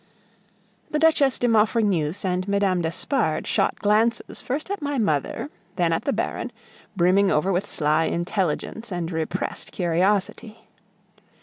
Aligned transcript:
The 0.89 0.97
Duchesse 0.97 1.37
de 1.37 1.47
Maufrigneuse 1.47 2.25
and 2.25 2.47
Mme. 2.47 2.81
d'Espard 2.81 3.45
shot 3.45 3.75
glances 3.77 4.41
first 4.41 4.71
at 4.71 4.81
my 4.81 4.97
mother, 4.97 5.51
then 5.75 5.93
at 5.93 6.05
the 6.05 6.11
Baron, 6.11 6.51
brimming 6.95 7.29
over 7.29 7.51
with 7.51 7.69
sly 7.69 8.05
intelligence 8.05 8.91
and 8.91 9.11
repressed 9.11 9.71
curiosity. 9.71 10.67